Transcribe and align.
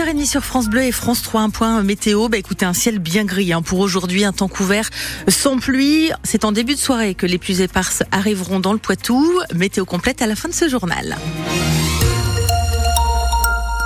7h30 0.00 0.24
sur 0.24 0.44
France 0.44 0.68
Bleu 0.68 0.84
et 0.84 0.92
France 0.92 1.20
3, 1.20 1.42
un 1.42 1.50
point 1.50 1.82
météo. 1.82 2.30
Bah 2.30 2.38
écoutez, 2.38 2.64
un 2.64 2.72
ciel 2.72 3.00
bien 3.00 3.24
gris 3.24 3.52
hein. 3.52 3.60
pour 3.60 3.80
aujourd'hui, 3.80 4.24
un 4.24 4.32
temps 4.32 4.48
couvert 4.48 4.88
sans 5.28 5.58
pluie. 5.58 6.10
C'est 6.24 6.46
en 6.46 6.52
début 6.52 6.74
de 6.74 6.78
soirée 6.78 7.14
que 7.14 7.26
les 7.26 7.36
pluies 7.36 7.60
éparses 7.60 8.02
arriveront 8.10 8.60
dans 8.60 8.72
le 8.72 8.78
Poitou. 8.78 9.38
Météo 9.54 9.84
complète 9.84 10.22
à 10.22 10.26
la 10.26 10.36
fin 10.36 10.48
de 10.48 10.54
ce 10.54 10.70
journal. 10.70 11.18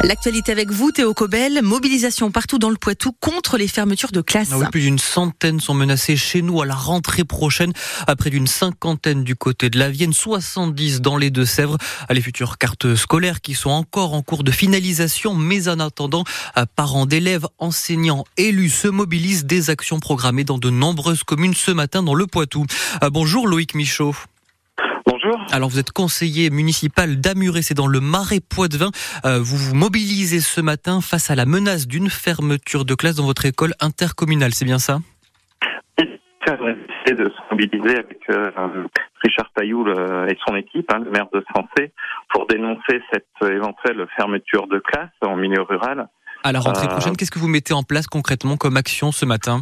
L'actualité 0.03 0.53
avec 0.53 0.71
vous, 0.71 0.91
Théo 0.91 1.15
Cobel. 1.15 1.61
Mobilisation 1.63 2.31
partout 2.31 2.59
dans 2.59 2.69
le 2.69 2.77
Poitou 2.77 3.13
contre 3.13 3.57
les 3.57 3.69
fermetures 3.69 4.13
de 4.13 4.21
classes. 4.21 4.51
Ah 4.53 4.69
plus 4.71 4.83
d'une 4.83 4.99
centaine 4.99 5.61
sont 5.61 5.73
menacées 5.73 6.17
chez 6.17 6.43
nous 6.43 6.61
à 6.61 6.67
la 6.67 6.75
rentrée 6.75 7.25
prochaine. 7.25 7.73
À 8.07 8.15
près 8.17 8.31
d'une 8.31 8.47
cinquantaine 8.47 9.25
du 9.25 9.35
côté 9.35 9.71
de 9.71 9.79
la 9.79 9.89
Vienne, 9.91 10.13
70 10.13 11.01
dans 11.01 11.17
les 11.17 11.31
Deux-Sèvres. 11.31 11.79
Les 12.11 12.21
futures 12.21 12.59
cartes 12.59 12.95
scolaires 12.97 13.41
qui 13.41 13.55
sont 13.55 13.71
encore 13.71 14.13
en 14.13 14.23
cours 14.23 14.45
de 14.45 14.51
finalisation. 14.51 15.35
Mais 15.35 15.69
en 15.69 15.81
attendant, 15.81 16.25
parents 16.77 17.07
d'élèves, 17.07 17.47
enseignants, 17.59 18.25
élus 18.37 18.71
se 18.71 18.89
mobilisent 18.89 19.47
des 19.47 19.71
actions 19.71 20.01
programmées 20.01 20.45
dans 20.45 20.59
de 20.59 20.71
nombreuses 20.71 21.23
communes 21.23 21.55
ce 21.55 21.71
matin 21.71 22.03
dans 22.03 22.15
le 22.15 22.27
Poitou. 22.27 22.67
Ah, 23.01 23.11
bonjour 23.11 23.49
Loïc 23.49 23.75
Michaud. 23.75 24.15
Alors 25.53 25.69
vous 25.69 25.79
êtes 25.79 25.93
conseiller 25.93 26.51
municipal 26.51 27.21
d'Amuret, 27.21 27.63
c'est 27.63 27.75
dans 27.75 27.87
le 27.87 28.01
Marais 28.01 28.41
Poitevin. 28.41 28.91
Euh, 29.25 29.39
vous 29.39 29.57
vous 29.57 29.75
mobilisez 29.75 30.41
ce 30.41 30.61
matin 30.61 31.01
face 31.01 31.31
à 31.31 31.37
la 31.37 31.47
menace 31.47 31.87
d'une 31.87 32.11
fermeture 32.11 32.85
de 32.85 32.95
classe 32.95 33.17
dans 33.17 33.25
votre 33.25 33.47
école 33.47 33.73
intercommunale, 33.81 34.53
c'est 34.53 34.65
bien 34.65 34.79
ça? 34.79 34.99
De 37.07 37.29
se 37.29 37.51
mobiliser 37.51 37.99
avec 37.99 38.19
euh, 38.31 38.51
Richard 39.23 39.51
euh, 39.59 40.27
et 40.27 40.37
son 40.47 40.57
équipe, 40.57 40.91
hein, 40.93 41.01
le 41.05 41.11
maire 41.11 41.27
de 41.33 41.45
Sensé, 41.55 41.93
pour 42.31 42.47
dénoncer 42.47 43.01
cette 43.13 43.27
éventuelle 43.43 44.05
fermeture 44.17 44.67
de 44.67 44.79
classe 44.79 45.11
en 45.23 45.37
milieu 45.37 45.63
rural. 45.63 46.09
À 46.43 46.53
la 46.53 46.61
rentrée 46.61 46.89
prochaine, 46.89 47.17
qu'est-ce 47.17 47.31
que 47.31 47.39
vous 47.39 47.49
mettez 47.49 47.75
en 47.75 47.83
place 47.83 48.07
concrètement 48.07 48.57
comme 48.57 48.77
action 48.77 49.13
ce 49.13 49.25
matin? 49.25 49.61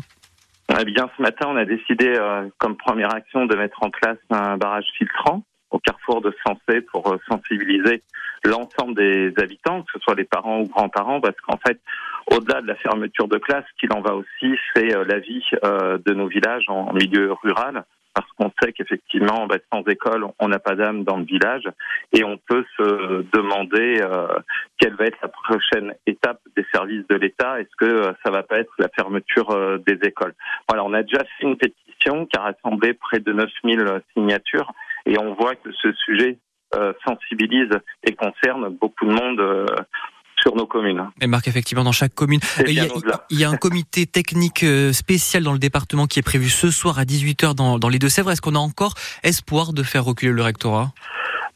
Eh 0.70 0.84
bien, 0.84 1.10
ce 1.16 1.22
matin, 1.22 1.48
on 1.48 1.56
a 1.56 1.64
décidé, 1.64 2.16
comme 2.58 2.76
première 2.76 3.14
action, 3.14 3.46
de 3.46 3.56
mettre 3.56 3.82
en 3.82 3.90
place 3.90 4.18
un 4.30 4.56
barrage 4.56 4.86
filtrant 4.96 5.42
au 5.72 5.78
carrefour 5.78 6.20
de 6.20 6.32
Sensé 6.46 6.82
pour 6.82 7.12
euh, 7.12 7.18
sensibiliser 7.28 8.02
l'ensemble 8.44 8.94
des 8.94 9.32
habitants, 9.38 9.82
que 9.82 9.92
ce 9.94 10.00
soit 10.00 10.14
les 10.14 10.24
parents 10.24 10.60
ou 10.60 10.68
grands-parents, 10.68 11.20
parce 11.20 11.40
qu'en 11.40 11.58
fait, 11.66 11.80
au-delà 12.30 12.60
de 12.60 12.66
la 12.66 12.74
fermeture 12.76 13.28
de 13.28 13.38
classe, 13.38 13.64
ce 13.72 13.80
qu'il 13.80 13.92
en 13.96 14.00
va 14.00 14.14
aussi, 14.14 14.56
c'est 14.74 14.94
euh, 14.94 15.04
la 15.04 15.18
vie 15.18 15.44
euh, 15.64 15.98
de 16.04 16.14
nos 16.14 16.26
villages 16.26 16.64
en 16.68 16.92
milieu 16.92 17.32
rural, 17.32 17.84
parce 18.14 18.28
qu'on 18.32 18.52
sait 18.60 18.72
qu'effectivement, 18.72 19.46
bah, 19.46 19.56
sans 19.72 19.82
école, 19.84 20.26
on 20.38 20.48
n'a 20.48 20.58
pas 20.58 20.74
d'âme 20.74 21.04
dans 21.04 21.16
le 21.16 21.24
village, 21.24 21.64
et 22.12 22.24
on 22.24 22.36
peut 22.36 22.64
se 22.76 23.24
demander 23.32 24.04
quelle 24.78 24.94
va 24.96 25.06
être 25.06 25.16
la 25.22 25.28
prochaine 25.28 25.94
étape 26.06 26.40
des 26.54 26.66
services 26.74 27.06
de 27.08 27.16
l'État. 27.16 27.58
Est-ce 27.58 27.74
que 27.78 28.12
ça 28.22 28.30
va 28.30 28.42
pas 28.42 28.58
être 28.58 28.72
la 28.78 28.90
fermeture 28.90 29.78
des 29.86 29.98
écoles? 30.06 30.34
Voilà, 30.68 30.84
on 30.84 30.92
a 30.92 31.02
déjà 31.02 31.24
fait 31.24 31.46
une 31.46 31.56
pétition 31.56 32.26
qui 32.26 32.38
a 32.38 32.42
rassemblé 32.42 32.92
près 32.92 33.20
de 33.20 33.32
9000 33.32 34.02
signatures 34.12 34.70
et 35.06 35.18
on 35.18 35.34
voit 35.34 35.54
que 35.54 35.70
ce 35.72 35.92
sujet 35.92 36.38
euh, 36.74 36.92
sensibilise 37.06 37.70
et 38.04 38.14
concerne 38.14 38.68
beaucoup 38.80 39.06
de 39.06 39.12
monde. 39.12 39.40
Euh, 39.40 39.66
sur 40.42 40.56
nos 40.56 40.66
communes. 40.66 41.08
Et 41.20 41.28
Marc, 41.28 41.46
effectivement, 41.46 41.84
dans 41.84 41.92
chaque 41.92 42.14
commune. 42.14 42.40
Il 42.66 42.72
y, 42.72 42.80
a, 42.80 42.86
il 43.30 43.38
y, 43.38 43.44
a, 43.44 43.48
un 43.48 43.56
comité 43.56 44.06
technique 44.06 44.64
euh, 44.64 44.92
spécial 44.92 45.44
dans 45.44 45.52
le 45.52 45.60
département 45.60 46.06
qui 46.06 46.18
est 46.18 46.22
prévu 46.22 46.48
ce 46.48 46.70
soir 46.70 46.98
à 46.98 47.04
18h 47.04 47.54
dans, 47.54 47.78
dans 47.78 47.88
les 47.88 48.00
Deux-Sèvres. 48.00 48.32
Est-ce 48.32 48.40
qu'on 48.40 48.56
a 48.56 48.58
encore 48.58 48.94
espoir 49.22 49.72
de 49.72 49.84
faire 49.84 50.04
reculer 50.04 50.32
le 50.32 50.42
rectorat? 50.42 50.88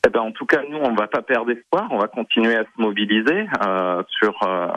Eh 0.06 0.08
ben, 0.08 0.20
en 0.20 0.30
tout 0.30 0.46
cas, 0.46 0.62
nous, 0.70 0.78
on 0.78 0.92
ne 0.92 0.96
va 0.96 1.08
pas 1.08 1.22
perdre 1.22 1.50
espoir. 1.50 1.88
On 1.90 1.98
va 1.98 2.06
continuer 2.06 2.54
à 2.54 2.62
se 2.62 2.80
mobiliser 2.80 3.48
euh, 3.66 4.02
sur 4.08 4.34
euh, 4.44 4.68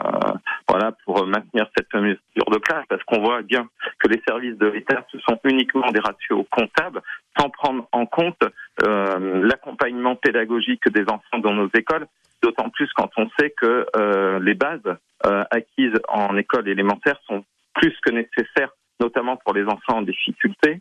voilà 0.68 0.92
pour 1.04 1.24
maintenir 1.24 1.66
cette 1.76 1.94
mesure 1.94 2.50
de 2.50 2.58
classe, 2.58 2.84
parce 2.88 3.02
qu'on 3.04 3.22
voit 3.22 3.42
bien 3.42 3.68
que 4.00 4.08
les 4.08 4.20
services 4.26 4.58
de 4.58 4.66
l'État 4.66 5.06
ce 5.12 5.18
sont 5.20 5.38
uniquement 5.44 5.90
des 5.92 6.00
ratios 6.00 6.44
comptables, 6.50 7.00
sans 7.40 7.50
prendre 7.50 7.88
en 7.92 8.06
compte 8.06 8.42
euh, 8.82 9.46
l'accompagnement 9.46 10.16
pédagogique 10.16 10.88
des 10.88 11.04
enfants 11.08 11.38
dans 11.38 11.54
nos 11.54 11.68
écoles. 11.74 12.06
D'autant 12.42 12.70
plus 12.70 12.88
quand 12.94 13.10
on 13.16 13.28
sait 13.38 13.50
que 13.50 13.86
euh, 13.96 14.38
les 14.40 14.54
bases 14.54 14.80
euh, 15.26 15.44
acquises 15.50 15.98
en 16.08 16.36
école 16.36 16.68
élémentaire 16.68 17.16
sont 17.26 17.44
plus 17.74 17.94
que 18.04 18.10
nécessaires, 18.10 18.70
notamment 18.98 19.36
pour 19.36 19.54
les 19.54 19.64
enfants 19.64 19.98
en 19.98 20.02
difficulté. 20.02 20.80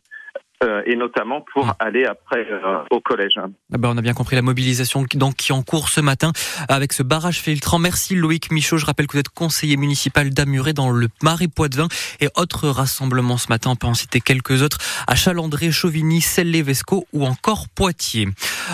Euh, 0.62 0.82
et 0.86 0.98
notamment 0.98 1.40
pour 1.54 1.68
mmh. 1.68 1.74
aller 1.80 2.04
après 2.04 2.46
euh, 2.52 2.84
au 2.92 3.00
collège. 3.00 3.36
Ah 3.38 3.78
ben 3.78 3.92
on 3.94 3.98
a 3.98 4.02
bien 4.02 4.14
compris 4.14 4.36
la 4.36 4.42
mobilisation 4.42 5.06
donc, 5.14 5.36
qui 5.36 5.54
est 5.54 5.56
en 5.56 5.64
cours 5.64 5.88
ce 5.88 6.02
matin 6.02 6.34
avec 6.68 6.92
ce 6.92 7.02
barrage 7.02 7.40
filtrant. 7.40 7.80
Merci 7.80 8.14
Loïc 8.14 8.52
Michaud. 8.52 8.76
Je 8.76 8.86
rappelle 8.86 9.08
que 9.08 9.14
vous 9.14 9.20
êtes 9.20 9.30
conseiller 9.30 9.78
municipal 9.78 10.32
d'Amuret 10.32 10.74
dans 10.74 10.90
le 10.90 11.08
Marais 11.24 11.48
Poitevin 11.48 11.88
et 12.20 12.28
autres 12.36 12.68
rassemblements 12.68 13.38
ce 13.38 13.48
matin. 13.48 13.70
On 13.70 13.78
peut 13.78 13.88
en 13.88 13.94
citer 13.94 14.20
quelques 14.20 14.62
autres 14.62 14.80
à 15.08 15.16
Chalandré, 15.16 15.72
Chauvigny, 15.72 16.20
Celle-les-Vesco 16.20 17.08
ou 17.14 17.26
encore 17.26 17.70
Poitiers. 17.70 18.28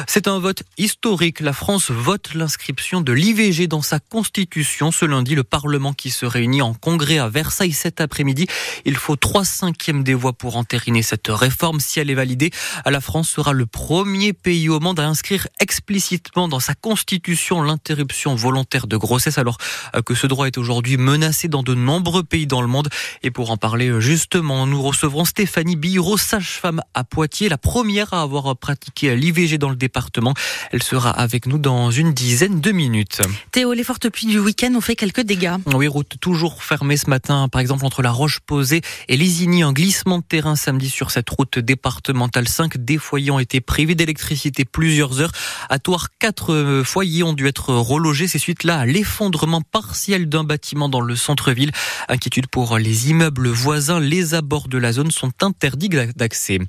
C'est 0.07 0.27
un 0.27 0.39
vote 0.39 0.63
historique. 0.79 1.39
La 1.39 1.53
France 1.53 1.91
vote 1.91 2.33
l'inscription 2.33 3.01
de 3.01 3.13
l'IVG 3.13 3.67
dans 3.67 3.83
sa 3.83 3.99
constitution. 3.99 4.89
Ce 4.89 5.05
lundi, 5.05 5.35
le 5.35 5.43
Parlement 5.43 5.93
qui 5.93 6.09
se 6.09 6.25
réunit 6.25 6.63
en 6.63 6.73
congrès 6.73 7.19
à 7.19 7.29
Versailles 7.29 7.73
cet 7.73 8.01
après-midi. 8.01 8.47
Il 8.85 8.95
faut 8.95 9.15
trois 9.15 9.45
cinquièmes 9.45 10.03
des 10.03 10.15
voix 10.15 10.33
pour 10.33 10.57
entériner 10.57 11.03
cette 11.03 11.27
réforme 11.27 11.74
si 11.79 11.99
elle 11.99 12.09
est 12.09 12.15
validée, 12.15 12.51
la 12.85 13.01
France 13.01 13.29
sera 13.29 13.53
le 13.53 13.65
premier 13.65 14.33
pays 14.33 14.69
au 14.69 14.79
monde 14.79 14.99
à 14.99 15.07
inscrire 15.07 15.47
explicitement 15.59 16.47
dans 16.47 16.59
sa 16.59 16.75
constitution 16.75 17.61
l'interruption 17.61 18.35
volontaire 18.35 18.87
de 18.87 18.97
grossesse, 18.97 19.37
alors 19.37 19.57
euh, 19.95 20.01
que 20.01 20.15
ce 20.15 20.27
droit 20.27 20.47
est 20.47 20.57
aujourd'hui 20.57 20.97
menacé 20.97 21.47
dans 21.47 21.63
de 21.63 21.73
nombreux 21.73 22.23
pays 22.23 22.47
dans 22.47 22.61
le 22.61 22.67
monde. 22.67 22.89
Et 23.23 23.31
pour 23.31 23.51
en 23.51 23.57
parler 23.57 23.89
euh, 23.89 23.99
justement, 23.99 24.67
nous 24.67 24.81
recevrons 24.81 25.25
Stéphanie 25.25 25.75
Biro, 25.75 26.17
sage-femme 26.17 26.81
à 26.93 27.03
Poitiers, 27.03 27.49
la 27.49 27.57
première 27.57 28.13
à 28.13 28.21
avoir 28.21 28.55
pratiqué 28.55 29.15
l'IVG 29.15 29.57
dans 29.57 29.69
le 29.69 29.75
département. 29.75 30.33
Elle 30.71 30.83
sera 30.83 31.09
avec 31.09 31.45
nous 31.45 31.57
dans 31.57 31.91
une 31.91 32.13
dizaine 32.13 32.61
de 32.61 32.71
minutes. 32.71 33.21
Théo, 33.51 33.73
les 33.73 33.83
fortes 33.83 34.09
pluies 34.09 34.27
du 34.27 34.39
week-end 34.39 34.73
ont 34.75 34.81
fait 34.81 34.95
quelques 34.95 35.21
dégâts. 35.21 35.55
Oui, 35.73 35.87
route 35.87 36.15
toujours 36.19 36.63
fermée 36.63 36.97
ce 36.97 37.09
matin, 37.09 37.47
par 37.49 37.61
exemple 37.61 37.85
entre 37.85 38.01
la 38.01 38.11
Roche-Posée 38.11 38.81
et 39.07 39.17
Lésigny, 39.17 39.63
un 39.63 39.73
glissement 39.73 40.19
de 40.19 40.23
terrain 40.23 40.55
samedi 40.55 40.89
sur 40.89 41.11
cette 41.11 41.29
route 41.29 41.59
départementale. 41.65 42.47
5 42.47 42.77
des 42.77 42.97
foyers 42.97 43.31
ont 43.31 43.39
été 43.39 43.61
privés 43.61 43.95
d'électricité 43.95 44.65
plusieurs 44.65 45.19
heures. 45.19 45.31
À 45.69 45.79
Toire, 45.79 46.07
4 46.19 46.53
euh, 46.53 46.83
foyers 46.83 47.23
ont 47.23 47.33
dû 47.33 47.47
être 47.47 47.73
relogés. 47.73 48.27
C'est 48.27 48.39
suite 48.39 48.63
là 48.63 48.79
à 48.79 48.85
l'effondrement 48.85 49.61
partiel 49.61 50.29
d'un 50.29 50.43
bâtiment 50.43 50.87
dans 50.89 51.01
le 51.01 51.15
centre-ville. 51.15 51.71
Inquiétude 52.07 52.47
pour 52.47 52.77
les 52.77 53.09
immeubles 53.09 53.49
voisins. 53.49 53.99
Les 53.99 54.33
abords 54.33 54.67
de 54.67 54.77
la 54.77 54.91
zone 54.91 55.11
sont 55.11 55.31
interdits 55.41 55.89
d'accès. 55.89 56.59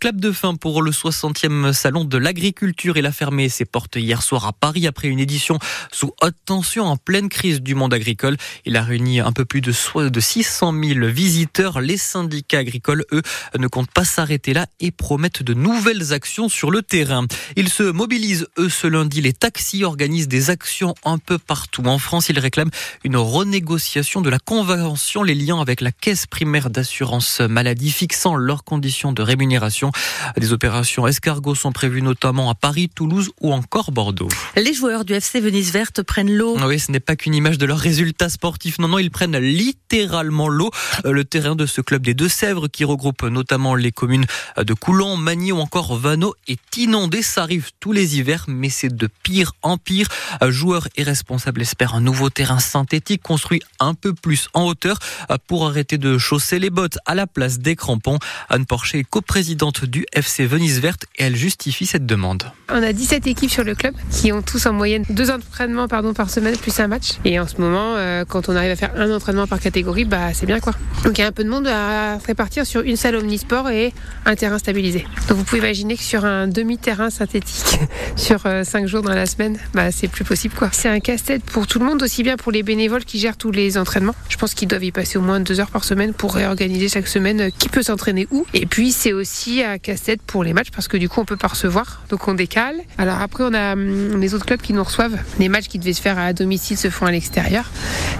Clap 0.00 0.16
de 0.16 0.32
fin 0.32 0.54
pour 0.54 0.82
le 0.82 0.90
60e 0.90 1.72
salon 1.72 2.04
de 2.04 2.16
l'agriculture. 2.16 2.96
Il 2.96 3.06
a 3.06 3.12
fermé 3.12 3.48
ses 3.48 3.64
portes 3.64 3.96
hier 3.96 4.22
soir 4.22 4.46
à 4.46 4.52
Paris 4.52 4.86
après 4.86 5.08
une 5.08 5.18
édition 5.18 5.58
sous 5.92 6.12
haute 6.22 6.36
tension 6.44 6.84
en 6.84 6.96
pleine 6.96 7.28
crise 7.28 7.60
du 7.60 7.74
monde 7.74 7.92
agricole. 7.92 8.36
Il 8.64 8.76
a 8.76 8.82
réuni 8.82 9.20
un 9.20 9.32
peu 9.32 9.44
plus 9.44 9.60
de 9.60 9.72
600 9.72 10.72
000 10.72 11.06
visiteurs. 11.06 11.80
Les 11.80 11.96
syndicats 11.96 12.58
agricoles, 12.58 13.04
eux, 13.12 13.22
ne 13.58 13.66
comptent 13.66 13.90
pas 13.90 14.04
s'arrêter 14.04 14.27
arrêter 14.28 14.52
là 14.52 14.66
et 14.78 14.90
promettent 14.90 15.42
de 15.42 15.54
nouvelles 15.54 16.12
actions 16.12 16.50
sur 16.50 16.70
le 16.70 16.82
terrain. 16.82 17.24
Ils 17.56 17.70
se 17.70 17.82
mobilisent, 17.82 18.46
eux, 18.58 18.68
ce 18.68 18.86
lundi. 18.86 19.22
Les 19.22 19.32
taxis 19.32 19.84
organisent 19.84 20.28
des 20.28 20.50
actions 20.50 20.94
un 21.02 21.16
peu 21.16 21.38
partout. 21.38 21.82
En 21.86 21.98
France, 21.98 22.28
ils 22.28 22.38
réclament 22.38 22.70
une 23.04 23.16
renégociation 23.16 24.20
de 24.20 24.28
la 24.28 24.38
convention, 24.38 25.22
les 25.22 25.34
liens 25.34 25.62
avec 25.62 25.80
la 25.80 25.92
caisse 25.92 26.26
primaire 26.26 26.68
d'assurance 26.68 27.40
maladie 27.40 27.90
fixant 27.90 28.36
leurs 28.36 28.64
conditions 28.64 29.12
de 29.12 29.22
rémunération. 29.22 29.92
Des 30.36 30.52
opérations 30.52 31.06
escargots 31.06 31.54
sont 31.54 31.72
prévues 31.72 32.02
notamment 32.02 32.50
à 32.50 32.54
Paris, 32.54 32.90
Toulouse 32.94 33.30
ou 33.40 33.54
encore 33.54 33.92
Bordeaux. 33.92 34.28
Les 34.56 34.74
joueurs 34.74 35.06
du 35.06 35.14
FC 35.14 35.40
Venise 35.40 35.72
Verte 35.72 36.02
prennent 36.02 36.36
l'eau. 36.36 36.58
Oui, 36.66 36.78
ce 36.78 36.92
n'est 36.92 37.00
pas 37.00 37.16
qu'une 37.16 37.34
image 37.34 37.56
de 37.56 37.64
leurs 37.64 37.78
résultats 37.78 38.28
sportifs. 38.28 38.78
Non, 38.78 38.88
non, 38.88 38.98
ils 38.98 39.10
prennent 39.10 39.38
littéralement 39.38 40.50
l'eau. 40.50 40.70
Euh, 41.06 41.12
le 41.12 41.24
terrain 41.24 41.56
de 41.56 41.64
ce 41.64 41.80
club 41.80 42.02
des 42.02 42.12
Deux-Sèvres 42.12 42.68
qui 42.68 42.84
regroupe 42.84 43.22
notamment 43.22 43.74
les 43.74 43.90
communes 43.90 44.17
de 44.56 44.74
Coulon, 44.74 45.16
Magny 45.16 45.52
ou 45.52 45.58
encore 45.58 45.96
Vano 45.96 46.34
est 46.46 46.76
inondé. 46.76 47.22
Ça 47.22 47.42
arrive 47.42 47.70
tous 47.80 47.92
les 47.92 48.16
hivers, 48.16 48.44
mais 48.48 48.70
c'est 48.70 48.94
de 48.94 49.08
pire 49.22 49.52
en 49.62 49.78
pire. 49.78 50.08
Joueurs 50.48 50.88
et 50.96 51.02
responsables 51.02 51.62
espèrent 51.62 51.94
un 51.94 52.00
nouveau 52.00 52.30
terrain 52.30 52.58
synthétique 52.58 53.22
construit 53.22 53.62
un 53.80 53.94
peu 53.94 54.12
plus 54.14 54.48
en 54.54 54.64
hauteur 54.64 54.98
pour 55.46 55.66
arrêter 55.66 55.98
de 55.98 56.18
chausser 56.18 56.58
les 56.58 56.70
bottes 56.70 56.98
à 57.06 57.14
la 57.14 57.26
place 57.26 57.58
des 57.58 57.76
crampons. 57.76 58.18
Anne 58.48 58.66
Porcher 58.66 58.98
est 59.00 59.04
coprésidente 59.04 59.84
du 59.84 60.06
FC 60.12 60.46
Venise 60.46 60.80
Verte 60.80 61.06
et 61.16 61.24
elle 61.24 61.36
justifie 61.36 61.86
cette 61.86 62.06
demande. 62.06 62.44
On 62.70 62.82
a 62.82 62.92
17 62.92 63.26
équipes 63.26 63.50
sur 63.50 63.64
le 63.64 63.74
club 63.74 63.94
qui 64.10 64.32
ont 64.32 64.42
tous 64.42 64.66
en 64.66 64.72
moyenne 64.72 65.04
deux 65.10 65.30
entraînements 65.30 65.88
pardon, 65.88 66.12
par 66.12 66.30
semaine 66.30 66.56
plus 66.56 66.78
un 66.80 66.88
match. 66.88 67.12
Et 67.24 67.38
en 67.40 67.46
ce 67.46 67.56
moment, 67.56 67.94
euh, 67.96 68.24
quand 68.24 68.48
on 68.48 68.56
arrive 68.56 68.70
à 68.70 68.76
faire 68.76 68.92
un 68.96 69.10
entraînement 69.14 69.46
par 69.46 69.60
catégorie, 69.60 70.04
bah, 70.04 70.32
c'est 70.34 70.46
bien 70.46 70.60
quoi. 70.60 70.74
Donc 71.04 71.18
il 71.18 71.20
y 71.20 71.24
a 71.24 71.26
un 71.26 71.32
peu 71.32 71.44
de 71.44 71.48
monde 71.48 71.66
à 71.66 72.18
répartir 72.18 72.66
sur 72.66 72.82
une 72.82 72.96
salle 72.96 73.16
omnisport 73.16 73.70
et 73.70 73.92
un 74.24 74.34
terrain 74.34 74.58
stabilisé. 74.58 75.06
Donc 75.28 75.38
vous 75.38 75.44
pouvez 75.44 75.58
imaginer 75.58 75.96
que 75.96 76.02
sur 76.02 76.24
un 76.24 76.48
demi-terrain 76.48 77.10
synthétique, 77.10 77.78
sur 78.16 78.40
5 78.40 78.86
jours 78.86 79.02
dans 79.02 79.14
la 79.14 79.26
semaine, 79.26 79.58
bah, 79.74 79.90
c'est 79.90 80.08
plus 80.08 80.24
possible 80.24 80.54
quoi. 80.54 80.68
C'est 80.72 80.88
un 80.88 81.00
casse-tête 81.00 81.42
pour 81.44 81.66
tout 81.66 81.78
le 81.78 81.84
monde, 81.84 82.02
aussi 82.02 82.22
bien 82.22 82.36
pour 82.36 82.52
les 82.52 82.62
bénévoles 82.62 83.04
qui 83.04 83.18
gèrent 83.18 83.36
tous 83.36 83.50
les 83.50 83.78
entraînements. 83.78 84.14
Je 84.28 84.36
pense 84.36 84.54
qu'ils 84.54 84.68
doivent 84.68 84.84
y 84.84 84.92
passer 84.92 85.18
au 85.18 85.22
moins 85.22 85.40
deux 85.40 85.60
heures 85.60 85.70
par 85.70 85.84
semaine 85.84 86.12
pour 86.12 86.34
réorganiser 86.34 86.88
chaque 86.88 87.08
semaine 87.08 87.50
qui 87.58 87.68
peut 87.68 87.82
s'entraîner 87.82 88.26
où. 88.30 88.46
Et 88.54 88.66
puis 88.66 88.92
c'est 88.92 89.12
aussi 89.12 89.62
un 89.62 89.78
casse-tête 89.78 90.22
pour 90.22 90.44
les 90.44 90.52
matchs 90.52 90.70
parce 90.70 90.88
que 90.88 90.96
du 90.96 91.08
coup 91.08 91.20
on 91.20 91.24
peut 91.24 91.36
pas 91.36 91.48
recevoir, 91.48 92.02
donc 92.10 92.28
on 92.28 92.34
décale. 92.34 92.76
Alors 92.98 93.20
après 93.20 93.44
on 93.44 93.54
a 93.54 93.72
hum, 93.72 94.20
les 94.20 94.34
autres 94.34 94.46
clubs 94.46 94.60
qui 94.60 94.72
nous 94.72 94.84
reçoivent. 94.84 95.18
Les 95.38 95.48
matchs 95.48 95.68
qui 95.68 95.78
devaient 95.78 95.92
se 95.92 96.02
faire 96.02 96.18
à 96.18 96.32
domicile 96.32 96.76
se 96.76 96.90
font 96.90 97.06
à 97.06 97.10
l'extérieur. 97.10 97.70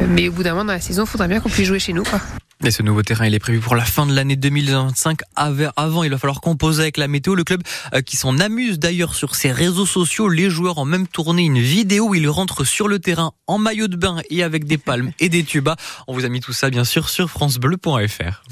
Mais 0.08 0.28
au 0.28 0.32
bout 0.32 0.42
d'un 0.42 0.50
moment 0.50 0.64
dans 0.64 0.72
la 0.72 0.80
saison, 0.80 1.04
il 1.04 1.08
faudrait 1.08 1.28
bien 1.28 1.40
qu'on 1.40 1.48
puisse 1.48 1.66
jouer 1.66 1.78
chez 1.78 1.92
nous 1.92 2.04
quoi. 2.04 2.20
Et 2.64 2.72
ce 2.72 2.82
nouveau 2.82 3.02
terrain, 3.02 3.26
il 3.26 3.34
est 3.34 3.38
prévu 3.38 3.60
pour 3.60 3.76
la 3.76 3.84
fin 3.84 4.04
de 4.04 4.12
l'année 4.12 4.34
2025. 4.34 5.20
Avant, 5.36 6.02
il 6.02 6.10
va 6.10 6.18
falloir 6.18 6.40
composer 6.40 6.82
avec 6.82 6.96
la 6.96 7.06
météo. 7.06 7.36
Le 7.36 7.44
club 7.44 7.62
euh, 7.94 8.00
qui 8.00 8.16
s'en 8.16 8.38
amuse 8.40 8.80
d'ailleurs 8.80 9.14
sur 9.14 9.36
ses 9.36 9.52
réseaux 9.52 9.86
sociaux. 9.86 10.28
Les 10.28 10.50
joueurs 10.50 10.78
ont 10.78 10.84
même 10.84 11.06
tourné 11.06 11.42
une 11.42 11.60
vidéo 11.60 12.08
où 12.08 12.14
ils 12.16 12.28
rentrent 12.28 12.64
sur 12.64 12.88
le 12.88 12.98
terrain 12.98 13.32
en 13.46 13.58
maillot 13.58 13.86
de 13.86 13.96
bain 13.96 14.22
et 14.28 14.42
avec 14.42 14.64
des 14.64 14.78
palmes 14.78 15.12
et 15.20 15.28
des 15.28 15.44
tubas. 15.44 15.76
On 16.08 16.14
vous 16.14 16.24
a 16.24 16.28
mis 16.28 16.40
tout 16.40 16.52
ça 16.52 16.68
bien 16.68 16.84
sûr 16.84 17.08
sur 17.08 17.30
francebleu.fr. 17.30 18.42